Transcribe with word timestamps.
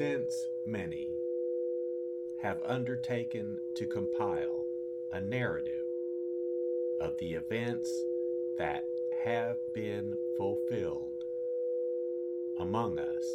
Since 0.00 0.48
many 0.64 1.10
have 2.38 2.62
undertaken 2.64 3.58
to 3.74 3.86
compile 3.86 4.64
a 5.12 5.20
narrative 5.20 5.84
of 7.02 7.18
the 7.18 7.34
events 7.34 8.02
that 8.56 8.84
have 9.22 9.58
been 9.74 10.16
fulfilled 10.38 11.24
among 12.58 12.98
us, 12.98 13.26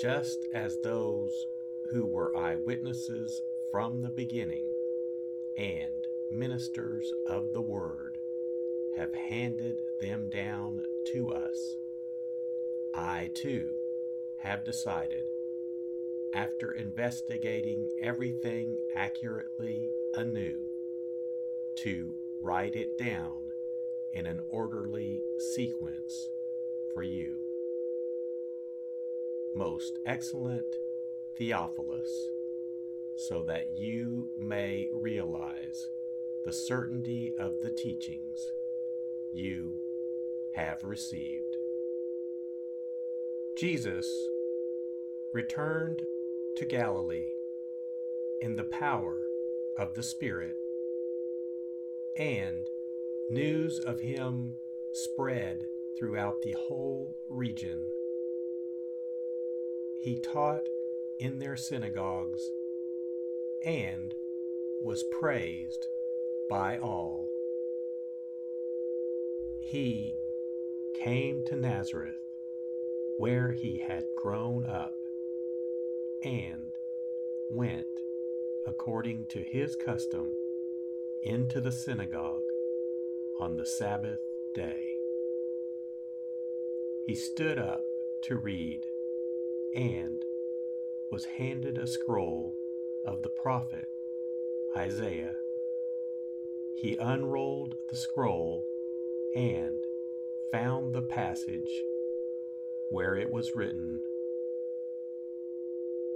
just 0.00 0.46
as 0.54 0.78
those 0.84 1.48
who 1.90 2.06
were 2.06 2.36
eyewitnesses 2.36 3.42
from 3.72 4.00
the 4.00 4.10
beginning 4.10 4.72
and 5.56 6.06
ministers 6.30 7.12
of 7.26 7.52
the 7.52 7.62
Word 7.62 8.18
have 8.96 9.12
handed 9.12 9.80
them 10.00 10.30
down 10.30 10.84
to 11.06 11.32
us, 11.32 11.74
I 12.94 13.32
too 13.34 13.72
have 14.36 14.64
decided 14.64 15.24
after 16.34 16.72
investigating 16.72 17.90
everything 18.02 18.76
accurately 18.94 19.90
anew, 20.14 20.58
to 21.76 22.14
write 22.40 22.76
it 22.76 22.98
down 22.98 23.52
in 24.12 24.26
an 24.26 24.40
orderly 24.50 25.22
sequence 25.54 26.28
for 26.92 27.02
you. 27.02 27.36
Most 29.54 29.98
excellent 30.06 30.76
Theophilus, 31.36 32.28
so 33.16 33.42
that 33.42 33.76
you 33.76 34.28
may 34.38 34.88
realize 34.92 35.88
the 36.44 36.52
certainty 36.52 37.32
of 37.38 37.60
the 37.62 37.70
teachings 37.70 38.52
you 39.32 39.74
have 40.54 40.82
received. 40.84 41.56
Jesus 43.56 44.08
returned 45.32 46.02
to 46.56 46.64
Galilee 46.64 47.32
in 48.40 48.56
the 48.56 48.64
power 48.64 49.26
of 49.76 49.94
the 49.94 50.02
Spirit, 50.02 50.56
and 52.16 52.68
news 53.30 53.78
of 53.78 54.00
him 54.00 54.56
spread 54.92 55.66
throughout 55.96 56.42
the 56.42 56.52
whole 56.52 57.16
region. 57.28 57.86
He 60.00 60.18
taught 60.18 60.68
in 61.18 61.38
their 61.38 61.56
synagogues 61.56 62.50
and 63.62 64.14
was 64.80 65.02
praised 65.04 65.88
by 66.48 66.78
all. 66.78 67.28
He 69.60 70.16
came 70.94 71.44
to 71.44 71.56
Nazareth, 71.56 72.14
where 73.16 73.52
he 73.52 73.78
had 73.78 74.04
grown 74.16 74.64
up 74.64 74.97
and 76.22 76.72
went, 77.50 78.02
according 78.66 79.26
to 79.26 79.42
his 79.42 79.76
custom, 79.76 80.32
into 81.22 81.60
the 81.60 81.72
synagogue 81.72 82.42
on 83.40 83.56
the 83.56 83.66
Sabbath 83.66 84.20
day. 84.54 84.98
He 87.06 87.14
stood 87.14 87.58
up 87.58 87.84
to 88.22 88.36
read 88.36 88.86
and 89.74 90.24
was 91.10 91.24
handed 91.24 91.78
a 91.78 91.86
scroll 91.86 92.56
of 93.04 93.22
the 93.22 93.30
prophet 93.30 93.88
Isaiah. 94.76 95.36
He 96.74 96.96
unrolled 96.96 97.76
the 97.88 97.96
scroll 97.96 98.66
and 99.34 99.78
found 100.50 100.92
the 100.92 101.02
passage 101.02 101.84
where 102.90 103.16
it 103.16 103.30
was 103.30 103.56
written, 103.56 104.00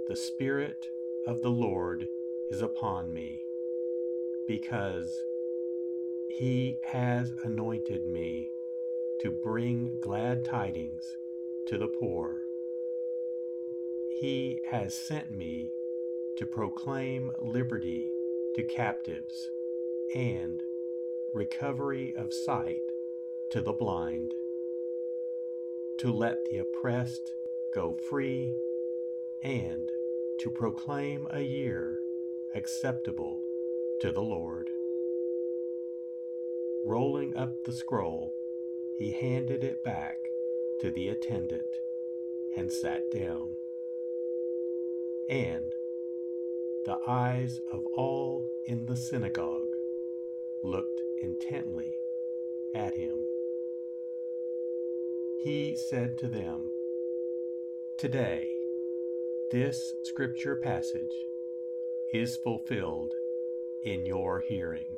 The 0.05 0.17
Spirit 0.17 0.89
of 1.25 1.41
the 1.41 1.49
Lord 1.49 2.09
is 2.49 2.61
upon 2.61 3.13
me, 3.13 3.45
because 4.45 5.23
he 6.27 6.77
has 6.81 7.31
anointed 7.43 8.05
me 8.05 8.51
to 9.21 9.31
bring 9.31 9.95
glad 10.01 10.43
tidings 10.43 11.15
to 11.67 11.77
the 11.77 11.87
poor. 11.87 12.41
He 14.09 14.59
has 14.65 14.93
sent 14.93 15.31
me 15.31 15.71
to 16.35 16.45
proclaim 16.45 17.31
liberty 17.39 18.11
to 18.55 18.63
captives 18.63 19.51
and 20.13 20.61
recovery 21.31 22.13
of 22.17 22.33
sight 22.33 22.91
to 23.51 23.61
the 23.61 23.71
blind, 23.71 24.33
to 25.99 26.11
let 26.11 26.43
the 26.43 26.57
oppressed 26.57 27.35
go 27.73 27.93
free, 27.93 28.57
and 29.41 29.91
to 30.39 30.49
proclaim 30.49 31.27
a 31.31 31.41
year 31.41 31.99
acceptable 32.55 33.41
to 33.99 34.11
the 34.11 34.21
Lord. 34.21 34.69
Rolling 36.85 37.35
up 37.35 37.63
the 37.63 37.73
scroll, 37.73 38.33
he 38.97 39.11
handed 39.11 39.63
it 39.63 39.83
back 39.83 40.29
to 40.81 40.91
the 40.91 41.09
attendant 41.09 41.79
and 42.57 42.71
sat 42.71 43.09
down. 43.11 43.55
And 45.29 45.73
the 46.85 46.97
eyes 47.07 47.61
of 47.71 47.85
all 47.95 48.45
in 48.65 48.85
the 48.85 48.97
synagogue 48.97 49.75
looked 50.63 51.01
intently 51.21 51.95
at 52.75 52.95
him. 52.95 53.25
He 55.41 55.75
said 55.75 56.17
to 56.19 56.27
them, 56.27 56.71
Today, 57.97 58.52
this 59.51 59.93
scripture 60.03 60.55
passage 60.55 61.13
is 62.11 62.37
fulfilled 62.37 63.13
in 63.83 64.05
your 64.05 64.39
hearing. 64.39 64.97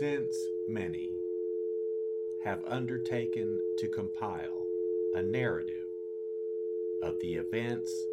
Since 0.00 0.34
many 0.66 1.10
have 2.42 2.64
undertaken 2.66 3.60
to 3.76 3.86
compile 3.86 4.66
a 5.14 5.22
narrative 5.22 5.84
of 7.02 7.20
the 7.20 7.34
events 7.34 8.06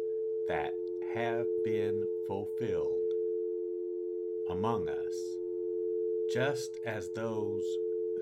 that 0.48 0.74
have 1.14 1.46
been 1.64 2.04
fulfilled 2.26 3.10
among 4.50 4.90
us, 4.90 5.38
just 6.30 6.78
as 6.84 7.08
those 7.08 7.64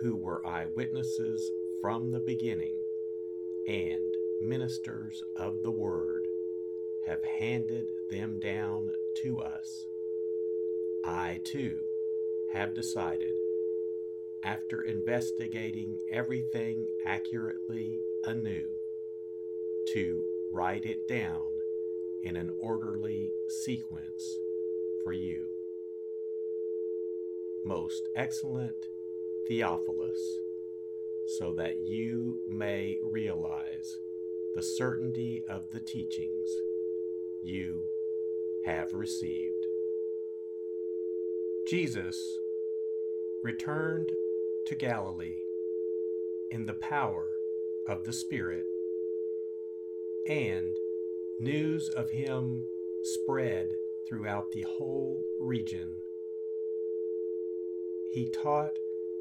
who 0.00 0.14
were 0.14 0.46
eyewitnesses 0.46 1.50
from 1.80 2.12
the 2.12 2.20
beginning 2.20 2.76
and 3.66 4.14
ministers 4.40 5.24
of 5.34 5.64
the 5.64 5.72
Word 5.72 6.22
have 7.04 7.24
handed 7.24 7.88
them 8.10 8.38
down 8.38 8.92
to 9.24 9.40
us, 9.40 9.86
I 11.04 11.40
too 11.42 11.80
have 12.52 12.72
decided 12.72 13.34
after 14.44 14.82
investigating 14.82 15.98
everything 16.10 16.86
accurately 17.06 17.98
anew, 18.24 18.68
to 19.92 20.24
write 20.52 20.84
it 20.84 21.08
down 21.08 21.42
in 22.22 22.36
an 22.36 22.50
orderly 22.60 23.30
sequence 23.64 24.38
for 25.04 25.12
you. 25.12 25.46
Most 27.64 28.08
excellent 28.16 28.86
Theophilus, 29.48 30.20
so 31.38 31.52
that 31.52 31.76
you 31.86 32.38
may 32.48 32.98
realize 33.02 33.98
the 34.54 34.62
certainty 34.62 35.44
of 35.48 35.70
the 35.72 35.80
teachings 35.80 36.48
you 37.42 37.84
have 38.64 38.92
received. 38.92 39.66
Jesus 41.68 42.16
returned 43.42 44.10
to 44.66 44.74
Galilee 44.74 45.38
in 46.50 46.66
the 46.66 46.74
power 46.74 47.28
of 47.88 48.04
the 48.04 48.12
Spirit, 48.12 48.66
and 50.28 50.76
news 51.38 51.88
of 51.88 52.10
him 52.10 52.64
spread 53.04 53.68
throughout 54.08 54.50
the 54.50 54.62
whole 54.62 55.22
region. 55.38 55.94
He 58.12 58.28
taught 58.28 58.76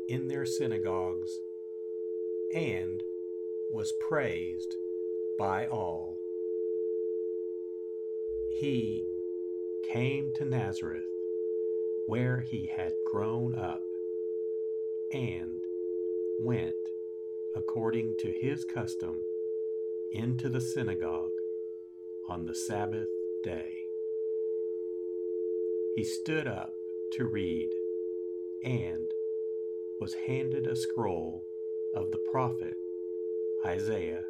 in 0.08 0.28
their 0.28 0.48
synagogues 0.48 1.40
and 2.52 3.04
was 3.72 3.94
praised 4.00 4.75
by 5.38 5.68
all. 5.68 6.18
He 8.58 9.06
came 9.84 10.32
to 10.38 10.46
Nazareth, 10.46 11.06
where 12.08 12.40
he 12.42 12.68
had 12.75 12.94
grown 13.12 13.54
up 13.54 13.85
and 15.16 15.62
went, 16.42 16.76
according 17.56 18.14
to 18.20 18.34
his 18.42 18.66
custom, 18.66 19.16
into 20.12 20.50
the 20.50 20.60
synagogue 20.60 21.32
on 22.28 22.46
the 22.46 22.54
Sabbath 22.54 23.08
day. 23.42 23.72
He 25.96 26.04
stood 26.04 26.48
up 26.48 26.74
to 27.14 27.26
read 27.26 27.70
and 28.62 29.10
was 30.02 30.16
handed 30.28 30.68
a 30.68 30.76
scroll 30.76 31.46
of 31.96 32.12
the 32.12 32.20
prophet 32.30 32.76
Isaiah. 33.66 34.26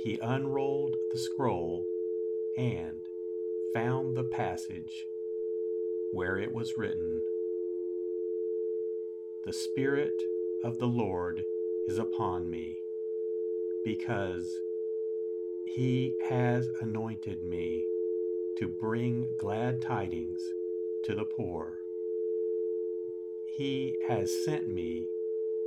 He 0.00 0.18
unrolled 0.20 0.94
the 1.10 1.18
scroll 1.18 1.86
and 2.58 3.00
found 3.72 4.14
the 4.14 4.24
passage 4.24 5.06
where 6.12 6.36
it 6.36 6.52
was 6.52 6.76
written, 6.76 7.22
The 9.44 9.52
Spirit 9.52 10.20
of 10.64 10.78
the 10.78 10.88
Lord 10.88 11.44
is 11.86 11.98
upon 11.98 12.50
me, 12.50 12.76
because 13.84 14.58
he 15.64 16.16
has 16.28 16.68
anointed 16.80 17.42
me 17.44 17.86
to 18.58 18.68
bring 18.68 19.28
glad 19.38 19.80
tidings 19.80 20.40
to 21.04 21.14
the 21.14 21.24
poor. 21.24 21.78
He 23.46 23.96
has 24.08 24.44
sent 24.44 24.68
me 24.68 25.06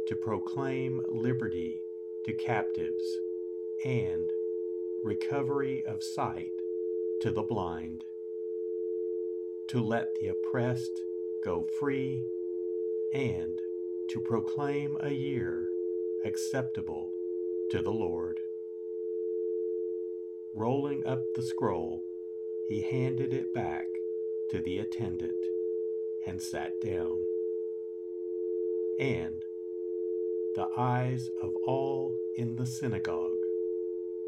to 0.07 0.15
proclaim 0.15 1.01
liberty 1.07 1.81
to 2.25 2.33
captives 2.33 3.19
and 3.85 4.29
recovery 5.03 5.83
of 5.85 6.03
sight 6.03 6.51
to 7.21 7.31
the 7.31 7.41
blind, 7.41 8.03
to 9.69 9.79
let 9.79 10.13
the 10.19 10.27
oppressed 10.27 11.01
go 11.43 11.65
free, 11.79 12.25
and 13.13 13.59
to 14.09 14.19
proclaim 14.21 14.97
a 15.01 15.11
year 15.11 15.67
acceptable 16.25 17.11
to 17.69 17.81
the 17.81 17.91
Lord. 17.91 18.39
Rolling 20.53 21.05
up 21.05 21.21
the 21.35 21.41
scroll, 21.41 22.03
he 22.67 22.81
handed 22.81 23.33
it 23.33 23.53
back 23.53 23.85
to 24.49 24.61
the 24.61 24.79
attendant 24.79 25.45
and 26.25 26.41
sat 26.41 26.79
down. 26.81 27.17
And 28.99 29.41
the 30.55 30.67
eyes 30.77 31.29
of 31.41 31.51
all 31.65 32.15
in 32.37 32.55
the 32.55 32.65
synagogue 32.65 33.31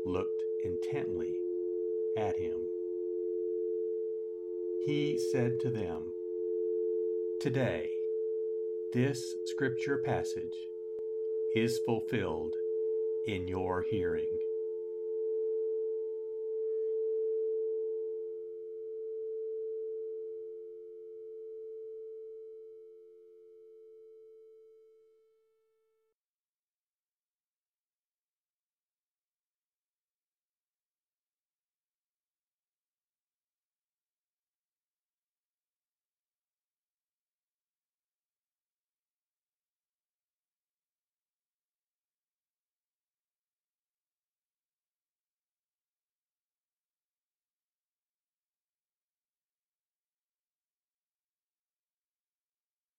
looked 0.06 0.44
intently 0.64 1.38
at 2.18 2.38
him. 2.38 2.68
He 4.86 5.18
said 5.32 5.60
to 5.62 5.70
them, 5.70 6.14
Today, 7.40 7.92
this 8.94 9.36
scripture 9.46 9.98
passage 9.98 10.54
is 11.56 11.80
fulfilled 11.84 12.54
in 13.26 13.48
your 13.48 13.82
hearing. 13.90 14.38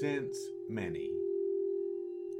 Since 0.00 0.52
many 0.68 1.10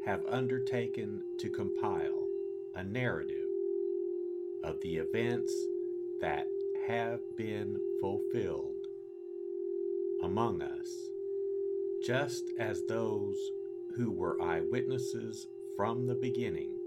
have 0.05 0.25
undertaken 0.27 1.25
to 1.39 1.51
compile 1.51 2.29
a 2.77 2.85
narrative 2.85 3.49
of 4.63 4.81
the 4.81 4.99
events 4.99 5.53
that 6.21 6.47
have 6.87 7.19
been 7.37 7.81
fulfilled 8.01 8.87
among 10.23 10.63
us, 10.63 11.11
just 12.05 12.45
as 12.61 12.85
those 12.85 13.37
who 13.97 14.13
were 14.13 14.41
eyewitnesses 14.41 15.49
from 15.77 16.07
the 16.07 16.15
beginning 16.15 16.79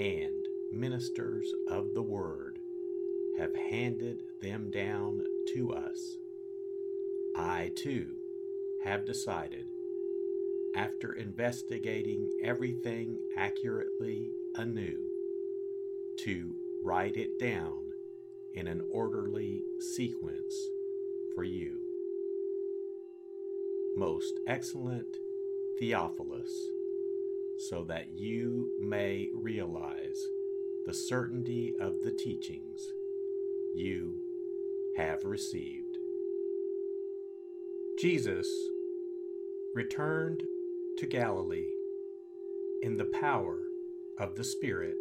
and 0.00 0.44
ministers 0.72 1.52
of 1.68 1.94
the 1.94 2.02
Word 2.02 2.58
have 3.38 3.54
handed 3.54 4.24
them 4.42 4.72
down 4.72 5.22
to 5.54 5.72
us, 5.72 6.16
I 7.36 7.70
too 7.76 8.16
have 8.82 9.04
decided 9.04 9.66
after 10.76 11.12
investigating 11.12 12.30
everything 12.42 13.18
accurately 13.36 14.30
anew, 14.56 14.98
to 16.24 16.54
write 16.82 17.16
it 17.16 17.38
down 17.38 17.80
in 18.54 18.66
an 18.66 18.82
orderly 18.92 19.62
sequence 19.94 20.54
for 21.34 21.44
you. 21.44 21.78
Most 23.96 24.34
excellent 24.46 25.16
Theophilus, 25.78 26.52
so 27.68 27.84
that 27.84 28.06
you 28.16 28.70
may 28.80 29.28
realize 29.34 30.18
the 30.86 30.94
certainty 30.94 31.74
of 31.80 31.94
the 32.02 32.12
teachings 32.12 32.80
you 33.74 34.14
have 34.96 35.24
received. 35.24 35.96
Jesus 37.98 38.46
returned 39.74 40.42
to 40.98 41.06
Galilee 41.06 41.70
in 42.82 42.96
the 42.96 43.04
power 43.04 43.58
of 44.18 44.36
the 44.36 44.44
Spirit, 44.44 44.96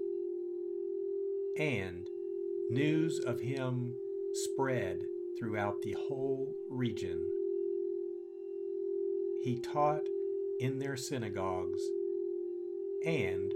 and 1.58 2.08
news 2.70 3.20
of 3.20 3.42
him 3.42 3.94
spread 4.34 5.06
throughout 5.38 5.82
the 5.82 5.96
whole 6.08 6.56
region. 6.70 7.26
He 9.44 9.60
taught 9.60 10.08
in 10.60 10.80
their 10.80 10.96
synagogues 10.96 11.82
and 13.06 13.54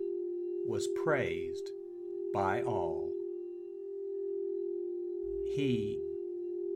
was 0.67 0.87
praised 1.03 1.71
by 2.33 2.61
all. 2.61 3.13
He 5.55 6.01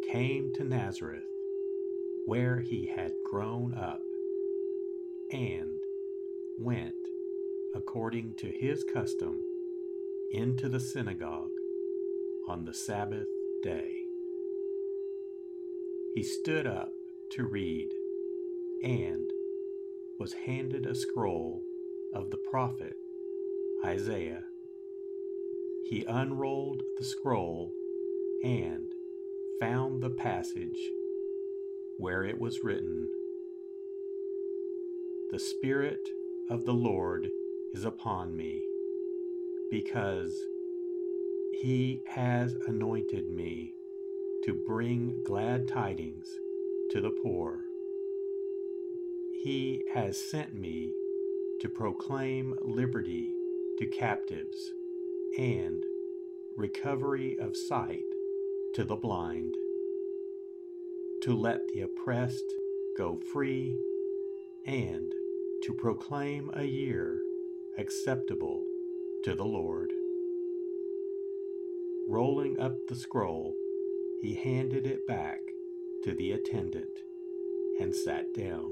came 0.10 0.54
to 0.54 0.64
Nazareth, 0.64 1.28
where 2.26 2.62
he 2.62 2.88
had 2.88 3.12
grown 3.30 3.74
up 3.74 4.02
and 5.32 5.80
went, 6.60 6.94
according 7.76 8.34
to 8.36 8.48
his 8.48 8.84
custom, 8.84 9.42
into 10.32 10.70
the 10.70 10.80
synagogue 10.80 11.52
on 12.48 12.66
the 12.66 12.74
Sabbath 12.74 13.28
day. 13.64 13.92
He 16.14 16.24
stood 16.24 16.68
up 16.68 16.92
to 17.32 17.46
read 17.46 17.90
and 18.84 19.30
was 20.20 20.34
handed 20.34 20.86
a 20.86 20.96
scroll 20.96 21.64
of 22.14 22.30
the 22.30 22.38
prophet 22.38 22.96
Isaiah. 23.86 24.44
He 25.86 26.04
unrolled 26.08 26.84
the 26.98 27.06
scroll 27.06 27.74
and 28.44 28.92
found 29.60 30.02
the 30.02 30.10
passage 30.10 30.90
where 31.98 32.24
it 32.24 32.40
was 32.40 32.64
written 32.64 33.08
The 35.32 35.40
Spirit 35.40 36.10
of 36.50 36.66
the 36.66 36.74
Lord 36.74 37.30
is 37.74 37.86
upon 37.86 38.36
me, 38.36 38.62
because 39.70 40.38
he 41.54 42.02
has 42.06 42.58
anointed 42.68 43.30
me 43.30 43.74
to 44.44 44.54
bring 44.54 45.24
glad 45.24 45.70
tidings 45.70 46.38
to 46.90 47.00
the 47.00 47.12
poor. 47.24 47.62
He 49.42 49.86
has 49.94 50.18
sent 50.18 50.54
me 50.54 50.92
to 51.62 51.70
proclaim 51.70 52.54
liberty 52.62 53.34
to 53.80 53.86
captives 53.86 54.74
and 55.38 55.82
recovery 56.58 57.38
of 57.40 57.56
sight 57.56 58.04
to 58.76 58.84
the 58.84 58.98
blind, 58.98 59.56
to 61.24 61.34
let 61.34 61.62
the 61.70 61.84
oppressed 61.84 62.54
go 62.98 63.18
free, 63.32 63.78
and 64.66 65.14
to 65.64 65.74
proclaim 65.74 66.50
a 66.54 66.64
year 66.64 67.22
acceptable 67.78 68.66
to 69.24 69.36
the 69.36 69.46
Lord. 69.46 69.92
Rolling 72.08 72.60
up 72.60 72.76
the 72.88 72.96
scroll, 72.96 73.56
he 74.22 74.34
handed 74.34 74.88
it 74.88 75.06
back 75.08 75.40
to 76.04 76.14
the 76.14 76.32
attendant 76.32 76.90
and 77.80 77.96
sat 77.96 78.34
down. 78.34 78.72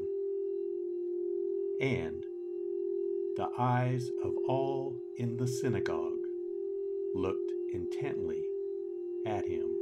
And 1.80 2.24
the 3.38 3.50
eyes 3.58 4.12
of 4.24 4.34
all 4.48 5.00
in 5.18 5.38
the 5.38 5.48
synagogue 5.48 6.20
looked 7.14 7.52
intently 7.72 8.44
at 9.26 9.46
him. 9.46 9.76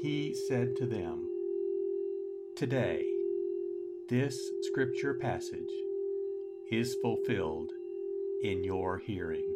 He 0.00 0.34
said 0.34 0.74
to 0.76 0.86
them, 0.86 1.28
Today, 2.56 3.04
this 4.08 4.52
scripture 4.62 5.14
passage 5.14 5.72
is 6.70 6.94
fulfilled 7.02 7.72
in 8.44 8.62
your 8.62 8.98
hearing. 8.98 9.55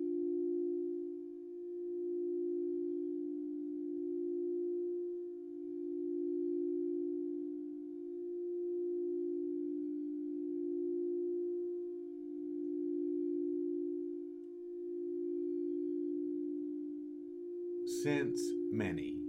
Since 18.03 18.41
many 18.71 19.19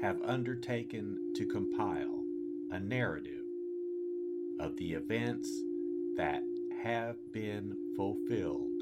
have 0.00 0.20
undertaken 0.22 1.34
to 1.36 1.46
compile 1.46 2.24
a 2.72 2.80
narrative 2.80 3.44
of 4.58 4.76
the 4.76 4.94
events 4.94 5.62
that 6.16 6.42
have 6.82 7.14
been 7.32 7.76
fulfilled 7.96 8.72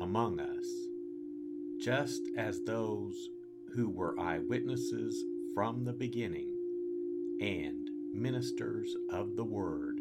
among 0.00 0.40
us, 0.40 0.64
just 1.78 2.22
as 2.38 2.62
those 2.62 3.28
who 3.74 3.90
were 3.90 4.18
eyewitnesses 4.18 5.22
from 5.52 5.84
the 5.84 5.92
beginning 5.92 6.56
and 7.42 7.90
ministers 8.14 8.96
of 9.10 9.36
the 9.36 9.44
Word 9.44 10.00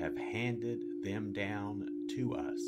have 0.00 0.16
handed 0.16 0.84
them 1.02 1.34
down 1.34 1.86
to 2.16 2.34
us, 2.34 2.60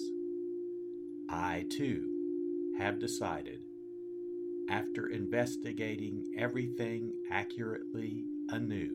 I 1.30 1.64
too 1.70 2.74
have 2.76 2.98
decided 2.98 3.62
after 4.68 5.06
investigating 5.06 6.26
everything 6.36 7.12
accurately 7.30 8.24
anew, 8.50 8.90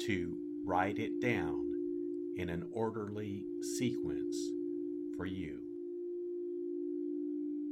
to 0.00 0.36
write 0.64 0.98
it 0.98 1.20
down 1.20 1.72
in 2.36 2.48
an 2.48 2.64
orderly 2.72 3.44
sequence 3.60 4.36
for 5.16 5.26
you. 5.26 5.58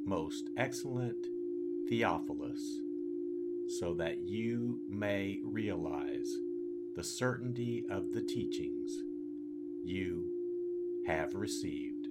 Most 0.06 0.50
excellent 0.56 1.26
Theophilus, 1.88 2.80
so 3.78 3.94
that 3.94 4.28
you 4.28 4.80
may 4.88 5.40
realize 5.44 6.36
the 6.94 7.04
certainty 7.04 7.84
of 7.90 8.12
the 8.12 8.22
teachings 8.22 9.02
you 9.82 10.30
have 11.06 11.34
received. 11.34 12.08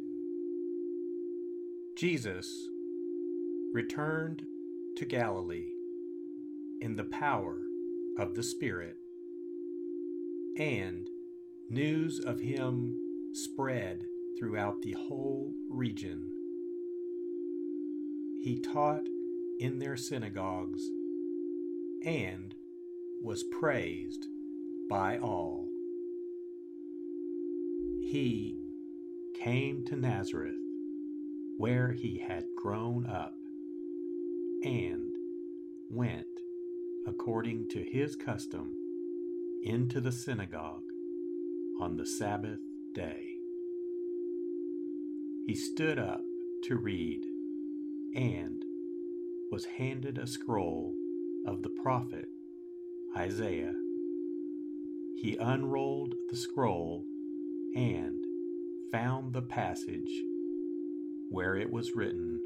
Jesus 1.95 2.69
returned 3.73 4.45
to 4.97 5.05
Galilee 5.05 5.71
in 6.81 6.95
the 6.95 7.03
power 7.03 7.61
of 8.17 8.35
the 8.35 8.43
Spirit, 8.43 8.97
and 10.57 11.09
news 11.69 12.19
of 12.19 12.39
him 12.39 12.95
spread 13.33 14.05
throughout 14.37 14.81
the 14.81 14.93
whole 14.93 15.53
region. 15.69 16.29
He 18.43 18.59
taught 18.59 19.07
in 19.59 19.79
their 19.79 19.95
synagogues 19.95 20.83
and 22.05 22.53
was 23.21 23.43
praised 23.43 24.27
by 24.89 25.17
all. 25.17 25.69
He 28.01 28.59
came 29.39 29.85
to 29.85 29.95
Nazareth, 29.95 30.59
where 31.57 31.93
he 31.93 32.19
had 32.19 32.43
grown 32.55 33.05
up 33.05 33.33
and 34.63 35.11
went, 35.89 36.25
according 37.05 37.67
to 37.69 37.83
his 37.83 38.15
custom, 38.15 38.73
into 39.63 39.99
the 39.99 40.11
synagogue 40.11 40.83
on 41.79 41.97
the 41.97 42.05
Sabbath 42.05 42.59
day. 42.93 43.33
He 45.45 45.55
stood 45.55 45.99
up 45.99 46.21
to 46.63 46.77
read, 46.77 47.23
and 48.15 48.63
was 49.51 49.65
handed 49.65 50.17
a 50.17 50.27
scroll 50.27 50.95
of 51.45 51.61
the 51.61 51.69
prophet 51.81 52.29
Isaiah. 53.17 53.73
He 55.17 55.35
unrolled 55.39 56.15
the 56.29 56.37
scroll 56.37 57.05
and 57.75 58.23
found 58.91 59.33
the 59.33 59.41
passage 59.41 60.21
where 61.29 61.55
it 61.55 61.71
was 61.71 61.95
written 61.95 62.39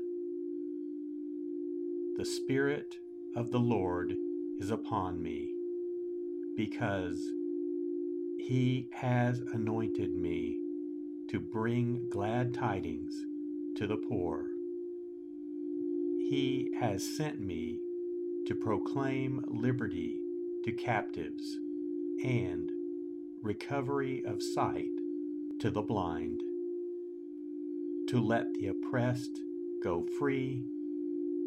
The 2.17 2.25
Spirit 2.25 2.95
of 3.36 3.51
the 3.51 3.60
Lord 3.60 4.15
is 4.60 4.71
upon 4.71 5.21
me, 5.21 5.51
because 6.56 7.23
he 8.39 8.89
has 8.91 9.39
anointed 9.53 10.15
me 10.15 10.58
to 11.30 11.39
bring 11.39 12.08
glad 12.10 12.56
tidings 12.56 13.13
to 13.75 13.86
the 13.86 13.97
poor. 13.97 14.47
He 16.27 16.71
has 16.80 17.03
sent 17.06 17.39
me 17.39 17.77
to 18.47 18.56
proclaim 18.56 19.43
liberty 19.47 20.19
to 20.65 20.71
captives 20.71 21.56
and 22.23 22.71
recovery 23.43 24.23
of 24.25 24.41
sight 24.41 24.89
to 25.60 25.69
the 25.69 25.84
blind, 25.84 26.39
to 28.10 28.19
let 28.19 28.51
the 28.56 28.69
oppressed 28.69 29.39
go 29.84 30.03
free, 30.17 30.65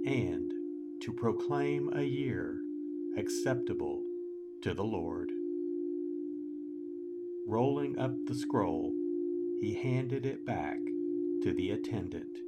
and 0.07 0.53
to 1.01 1.13
proclaim 1.13 1.91
a 1.95 2.03
year 2.03 2.61
acceptable 3.17 4.03
to 4.63 4.75
the 4.75 4.85
Lord. 4.85 5.31
Rolling 7.47 7.99
up 7.99 8.15
the 8.27 8.35
scroll, 8.35 8.93
he 9.61 9.75
handed 9.75 10.27
it 10.27 10.45
back 10.45 10.79
to 11.43 11.53
the 11.53 11.71
attendant 11.71 12.39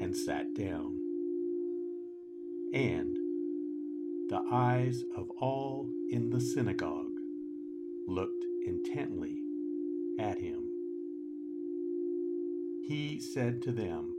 and 0.00 0.16
sat 0.16 0.54
down. 0.54 0.98
And 2.72 3.16
the 4.28 4.42
eyes 4.50 5.04
of 5.16 5.28
all 5.40 5.90
in 6.10 6.30
the 6.30 6.40
synagogue 6.40 7.18
looked 8.06 8.44
intently 8.64 9.42
at 10.18 10.38
him. 10.38 10.68
He 12.86 13.20
said 13.20 13.60
to 13.62 13.72
them, 13.72 14.14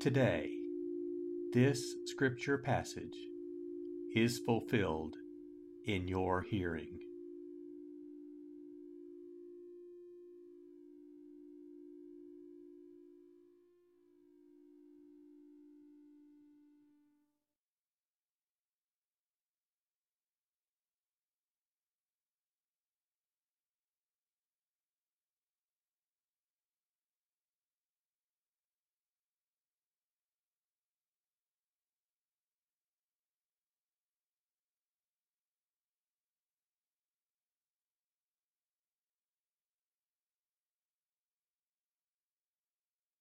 Today, 0.00 0.59
this 1.52 1.96
scripture 2.06 2.58
passage 2.58 3.16
is 4.14 4.38
fulfilled 4.38 5.16
in 5.84 6.06
your 6.06 6.42
hearing. 6.42 6.99